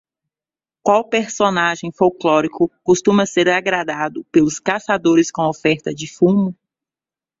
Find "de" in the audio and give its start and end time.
5.93-6.11